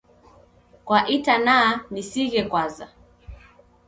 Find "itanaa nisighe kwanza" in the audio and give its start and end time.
1.15-2.85